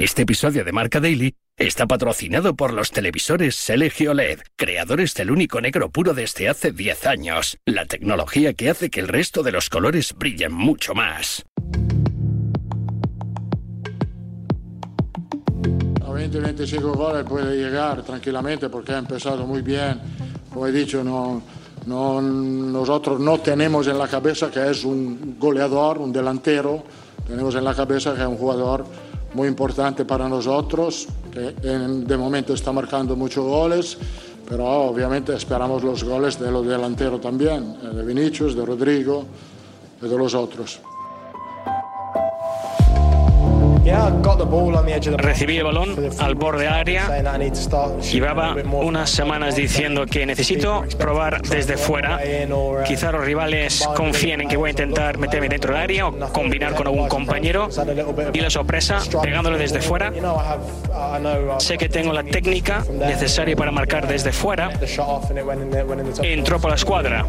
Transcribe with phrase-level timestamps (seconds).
[0.00, 5.60] Este episodio de Marca Daily está patrocinado por los televisores Selegio LED, creadores del único
[5.60, 9.68] negro puro desde hace 10 años, la tecnología que hace que el resto de los
[9.68, 11.44] colores brillen mucho más.
[16.00, 20.00] A 20-25 goles puede llegar tranquilamente porque ha empezado muy bien.
[20.54, 21.42] Como he dicho, no,
[21.86, 26.84] no, nosotros no tenemos en la cabeza que es un goleador, un delantero,
[27.26, 28.86] tenemos en la cabeza que es un jugador
[29.34, 33.98] muy importante para nosotros, que de momento está marcando muchos goles,
[34.48, 39.26] pero obviamente esperamos los goles de los delanteros también, eh, de Vinicius, de Rodrigo
[40.00, 40.80] y de los otros.
[45.16, 47.22] Recibí el balón al borde área.
[48.00, 52.20] Llevaba unas semanas diciendo que necesito probar desde fuera.
[52.86, 56.74] Quizá los rivales confíen en que voy a intentar meterme dentro del área o combinar
[56.74, 57.68] con algún compañero.
[58.32, 60.12] Y la sorpresa, pegándolo desde fuera.
[61.58, 64.70] Sé que tengo la técnica necesaria para marcar desde fuera.
[66.22, 67.24] Entró por la escuadra.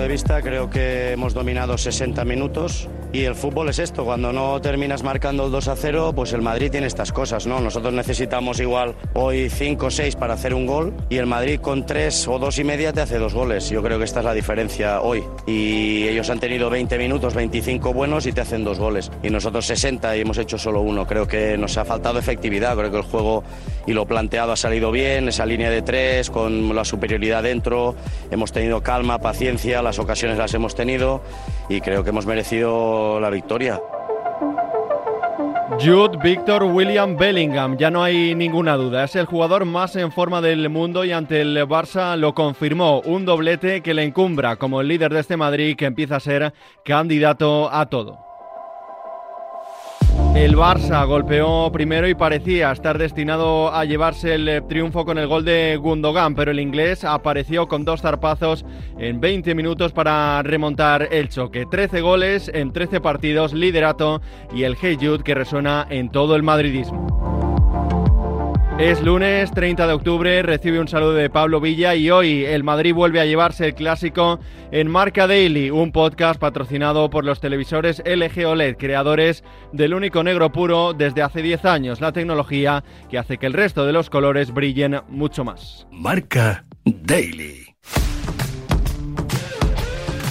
[0.00, 4.60] De vista creo que hemos dominado 60 minutos y el fútbol es esto, cuando no
[4.60, 7.60] terminas marcando el 2 a 0, pues el Madrid tiene estas cosas, ¿no?
[7.60, 11.86] Nosotros necesitamos igual hoy 5 o 6 para hacer un gol y el Madrid con
[11.86, 13.68] 3 o 2 y media te hace dos goles.
[13.70, 15.24] Yo creo que esta es la diferencia hoy.
[15.46, 19.10] Y ellos han tenido 20 minutos, 25 buenos y te hacen dos goles.
[19.22, 21.06] Y nosotros 60 y hemos hecho solo uno.
[21.06, 23.42] Creo que nos ha faltado efectividad, creo que el juego
[23.86, 27.96] y lo planteado ha salido bien, esa línea de 3 con la superioridad dentro,
[28.30, 31.22] hemos tenido calma, paciencia, las ocasiones las hemos tenido
[31.68, 33.80] y creo que hemos merecido la victoria.
[35.78, 40.40] Jude Victor William Bellingham, ya no hay ninguna duda, es el jugador más en forma
[40.40, 44.88] del mundo y ante el Barça lo confirmó, un doblete que le encumbra como el
[44.88, 46.52] líder de este Madrid que empieza a ser
[46.84, 48.29] candidato a todo.
[50.34, 55.26] El Barça golpeó primero y parecía estar destinado a llevarse el eh, triunfo con el
[55.26, 58.64] gol de Gundogan, pero el inglés apareció con dos zarpazos
[58.98, 61.66] en 20 minutos para remontar el choque.
[61.68, 64.22] 13 goles en 13 partidos, liderato
[64.54, 67.29] y el Hey Jude que resuena en todo el madridismo.
[68.80, 72.94] Es lunes 30 de octubre, recibe un saludo de Pablo Villa y hoy el Madrid
[72.94, 74.40] vuelve a llevarse el clásico
[74.72, 80.50] en Marca Daily, un podcast patrocinado por los televisores LG OLED, creadores del único negro
[80.50, 84.50] puro desde hace 10 años, la tecnología que hace que el resto de los colores
[84.50, 85.86] brillen mucho más.
[85.90, 87.69] Marca Daily.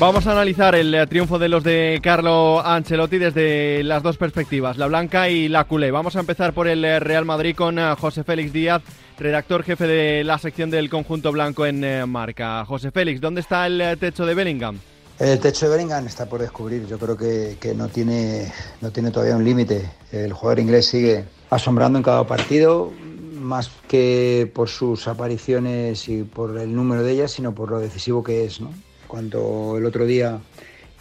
[0.00, 4.76] Vamos a analizar el eh, triunfo de los de Carlo Ancelotti desde las dos perspectivas,
[4.76, 5.92] la blanca y la culé.
[5.92, 8.82] Vamos a empezar por el eh, Real Madrid con eh, José Félix Díaz,
[9.16, 12.64] redactor jefe de la sección del conjunto blanco en marca.
[12.66, 14.78] José Félix, ¿dónde está el techo de Bellingham?
[15.20, 16.86] El techo de Bellingham está por descubrir.
[16.88, 19.88] Yo creo que, no, tiene, no tiene todavía un límite.
[20.10, 22.92] El jugador inglés sigue asombrando en cada partido,
[23.40, 28.24] más que por sus apariciones y por el número de ellas, sino por lo decisivo
[28.24, 28.60] que es.
[28.60, 28.72] ¿no?
[29.06, 30.40] Cuando el otro día,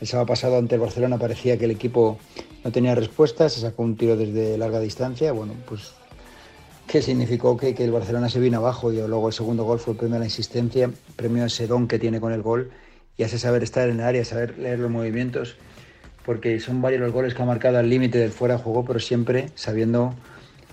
[0.00, 2.18] el sábado pasado ante el Barcelona, parecía que el equipo
[2.64, 5.32] no tenía respuesta, se sacó un tiro desde larga distancia.
[5.32, 5.92] Bueno, pues,
[6.86, 7.56] ¿qué significó?
[7.56, 10.16] Que, que el Barcelona se vino abajo y luego el segundo gol fue el premio
[10.16, 12.70] a la insistencia, premio a ese don que tiene con el gol
[13.16, 15.56] y ese saber estar en el área, saber leer los movimientos,
[16.24, 18.98] porque son varios los goles que ha marcado al límite del fuera de juego, pero
[18.98, 20.14] siempre sabiendo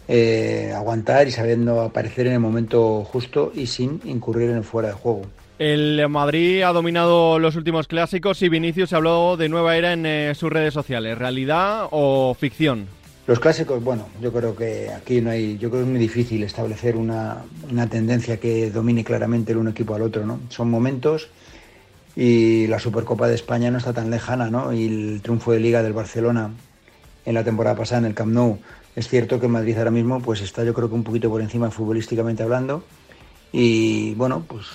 [0.08, 4.90] eh, aguantar y sabiendo aparecer en el momento justo y sin incurrir en el fuera
[4.90, 5.24] de juego.
[5.60, 10.36] El Madrid ha dominado los últimos clásicos y Vinicius habló de nueva era en eh,
[10.36, 11.18] sus redes sociales.
[11.18, 12.86] ¿Realidad o ficción?
[13.26, 16.44] Los clásicos, bueno, yo creo que aquí no hay, yo creo que es muy difícil
[16.44, 17.44] establecer una,
[17.90, 20.40] tendencia que domine claramente el un equipo al otro, ¿no?
[20.50, 21.30] Son momentos
[22.16, 24.72] y la Supercopa de España no está tan lejana, ¿no?
[24.72, 26.52] Y el triunfo de Liga del Barcelona
[27.26, 28.60] en la temporada pasada en el Camp Nou,
[28.96, 31.72] es cierto que Madrid ahora mismo pues está yo creo que un poquito por encima
[31.72, 32.84] futbolísticamente hablando,
[33.52, 34.66] y bueno, pues,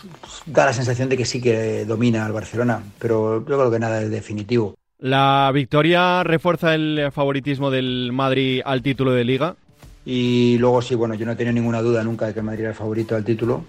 [0.46, 4.02] da la sensación de que sí que domina al Barcelona, pero yo creo que nada
[4.02, 4.74] es definitivo.
[4.98, 9.56] ¿La victoria refuerza el favoritismo del Madrid al título de liga?
[10.04, 12.76] Y luego sí, bueno, yo no tenido ninguna duda nunca de que Madrid era el
[12.76, 13.64] favorito al título,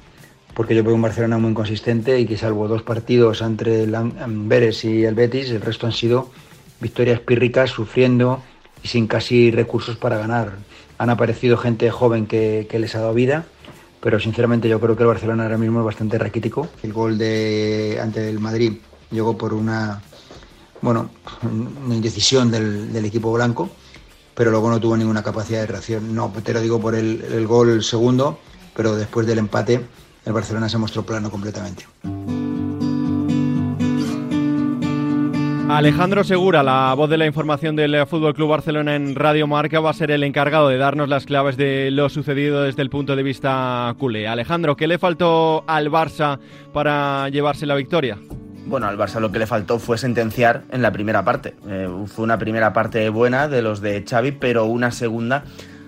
[0.54, 4.86] porque yo veo un Barcelona muy inconsistente y que salvo dos partidos entre el Amberes
[4.86, 6.30] y el Betis, el resto han sido
[6.80, 8.42] victorias pírricas, sufriendo
[8.83, 10.54] y sin casi recursos para ganar.
[10.98, 13.45] Han aparecido gente joven que, que les ha dado vida
[14.04, 16.68] pero sinceramente yo creo que el Barcelona ahora mismo es bastante raquítico.
[16.84, 18.74] El gol de ante el Madrid
[19.10, 20.02] llegó por una
[20.82, 21.10] bueno,
[21.86, 23.70] una indecisión del, equipo blanco,
[24.36, 26.14] pero luego no tuvo ninguna capacidad de reacción.
[26.14, 28.40] No, te lo digo por el, el gol segundo,
[28.76, 29.86] pero después del empate
[30.26, 31.86] el Barcelona se mostró plano completamente.
[35.78, 39.90] Alejandro Segura, la voz de la información del Fútbol Club Barcelona en Radio Marca, va
[39.90, 43.24] a ser el encargado de darnos las claves de lo sucedido desde el punto de
[43.24, 44.28] vista culé.
[44.28, 46.38] Alejandro, ¿qué le faltó al Barça
[46.74, 48.20] para llevarse la victoria?
[48.68, 51.56] Bueno, al Barça lo que le faltó fue sentenciar en la primera parte.
[51.68, 55.44] Eh, fue una primera parte buena de los de Xavi, pero una segunda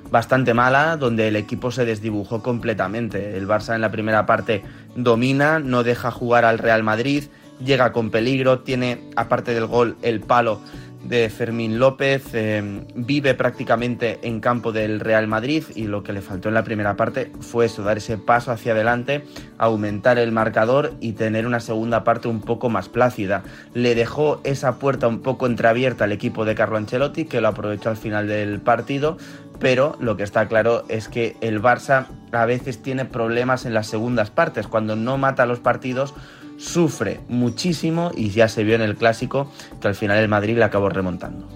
[0.10, 3.38] bastante mala, donde el equipo se desdibujó completamente.
[3.38, 4.64] El Barça en la primera parte
[4.96, 7.26] domina, no deja jugar al Real Madrid,
[7.64, 10.62] llega con peligro, tiene, aparte del gol, el palo
[11.08, 16.22] de Fermín López, eh, vive prácticamente en campo del Real Madrid y lo que le
[16.22, 19.24] faltó en la primera parte fue eso, dar ese paso hacia adelante,
[19.58, 23.44] aumentar el marcador y tener una segunda parte un poco más plácida.
[23.74, 27.90] Le dejó esa puerta un poco entreabierta al equipo de Carlo Ancelotti, que lo aprovechó
[27.90, 29.18] al final del partido,
[29.60, 33.88] pero lo que está claro es que el Barça a veces tiene problemas en las
[33.88, 36.16] segundas partes, cuando no mata los partidos
[36.58, 40.64] sufre muchísimo y ya se vio en el clásico que al final el Madrid le
[40.64, 41.48] acabó remontando.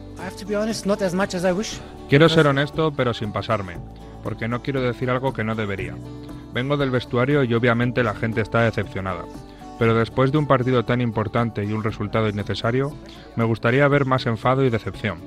[2.10, 3.78] Quiero ser honesto pero sin pasarme,
[4.24, 5.96] porque no quiero decir algo que no debería.
[6.54, 9.24] Vengo del vestuario y obviamente la gente está decepcionada.
[9.78, 12.94] Pero después de un partido tan importante y un resultado innecesario,
[13.38, 15.20] me gustaría ver más enfado y decepción.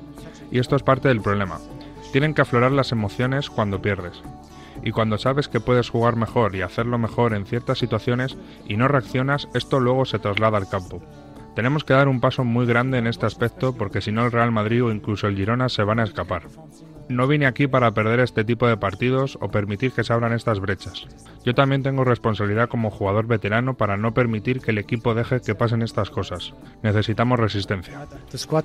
[0.50, 1.58] Y esto es parte del problema.
[2.12, 4.20] Tienen que aflorar las emociones cuando pierdes
[4.82, 8.36] y cuando sabes que puedes jugar mejor y hacerlo mejor en ciertas situaciones
[8.66, 11.02] y no reaccionas, esto luego se traslada al campo.
[11.54, 14.52] Tenemos que dar un paso muy grande en este aspecto porque si no el Real
[14.52, 16.44] Madrid o incluso el Girona se van a escapar.
[17.08, 20.60] No vine aquí para perder este tipo de partidos o permitir que se abran estas
[20.60, 21.06] brechas.
[21.44, 25.54] Yo también tengo responsabilidad como jugador veterano para no permitir que el equipo deje que
[25.54, 26.54] pasen estas cosas.
[26.82, 28.06] Necesitamos resistencia.
[28.06, 28.62] Uh,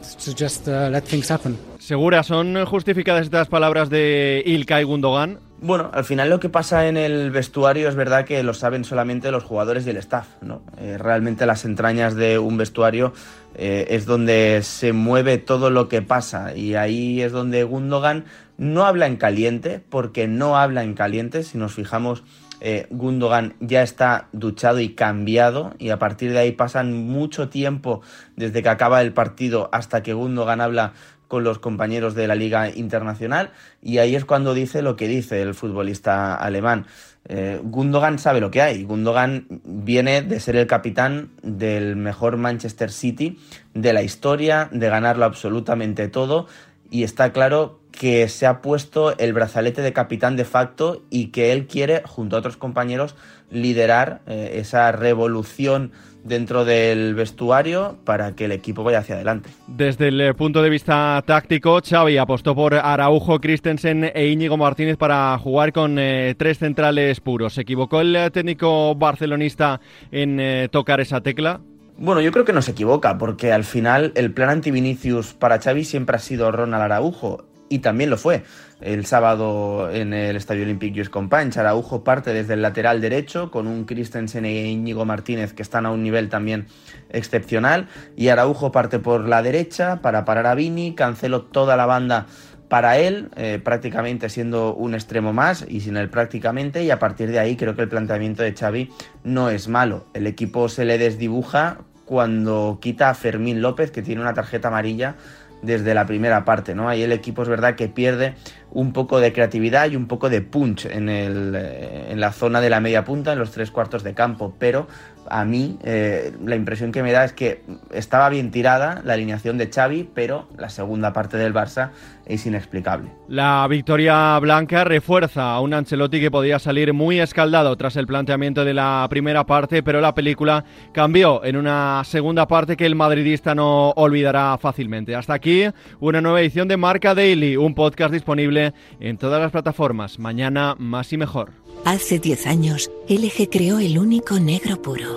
[1.80, 5.40] ¿Segura son justificadas estas palabras de Ilkay Gundogan?
[5.60, 9.32] Bueno, al final lo que pasa en el vestuario es verdad que lo saben solamente
[9.32, 10.62] los jugadores y el staff, ¿no?
[10.80, 13.12] Eh, realmente las entrañas de un vestuario
[13.56, 18.26] eh, es donde se mueve todo lo que pasa y ahí es donde Gundogan
[18.60, 22.24] no habla en caliente, porque no habla en caliente, si nos fijamos
[22.60, 28.02] eh, Gundogan ya está duchado y cambiado y a partir de ahí pasan mucho tiempo
[28.36, 30.94] desde que acaba el partido hasta que Gundogan habla
[31.28, 33.52] con los compañeros de la Liga Internacional
[33.82, 36.86] y ahí es cuando dice lo que dice el futbolista alemán.
[37.30, 38.84] Eh, Gundogan sabe lo que hay.
[38.84, 43.38] Gundogan viene de ser el capitán del mejor Manchester City
[43.74, 46.48] de la historia, de ganarlo absolutamente todo
[46.90, 51.52] y está claro que se ha puesto el brazalete de capitán de facto y que
[51.52, 53.16] él quiere, junto a otros compañeros,
[53.50, 55.92] liderar eh, esa revolución
[56.24, 59.50] dentro del vestuario para que el equipo vaya hacia adelante.
[59.68, 64.98] Desde el eh, punto de vista táctico, Xavi apostó por Araujo, Christensen e Íñigo Martínez
[64.98, 67.54] para jugar con eh, tres centrales puros.
[67.54, 69.80] ¿Se equivocó el técnico barcelonista
[70.12, 71.62] en tocar esa tecla?
[72.00, 75.84] Bueno, yo creo que no se equivoca, porque al final el plan anti-Vinicius para Xavi
[75.84, 78.44] siempre ha sido Ronald Araujo y también lo fue.
[78.82, 83.66] El sábado en el Estadio Olímpico Luis Companys, Araujo parte desde el lateral derecho con
[83.66, 86.68] un Christensen e Íñigo Martínez que están a un nivel también
[87.10, 92.28] excepcional y Araujo parte por la derecha para parar a Vini, canceló toda la banda
[92.68, 97.32] para él, eh, prácticamente siendo un extremo más y sin él prácticamente, y a partir
[97.32, 98.92] de ahí creo que el planteamiento de Xavi
[99.24, 100.06] no es malo.
[100.14, 105.16] El equipo se le desdibuja cuando quita a Fermín López, que tiene una tarjeta amarilla
[105.62, 106.88] desde la primera parte, ¿no?
[106.88, 108.36] Ahí el equipo es verdad que pierde
[108.72, 112.62] un poco de creatividad y un poco de punch en, el, eh, en la zona
[112.62, 114.88] de la media punta, en los tres cuartos de campo, pero
[115.30, 119.58] a mí eh, la impresión que me da es que estaba bien tirada la alineación
[119.58, 121.92] de Xavi, pero la segunda parte del Barça
[122.26, 123.10] es inexplicable.
[123.28, 128.66] La victoria blanca refuerza a un Ancelotti que podía salir muy escaldado tras el planteamiento
[128.66, 133.56] de la primera parte, pero la película cambió en una segunda parte que el madridista
[133.56, 135.16] no olvidará fácilmente.
[135.16, 135.66] Hasta aquí
[136.00, 140.20] una nueva edición de Marca Daily, un podcast disponible en todas las plataformas.
[140.20, 141.52] Mañana más y mejor.
[141.86, 145.17] Hace 10 años, LG creó el único negro puro,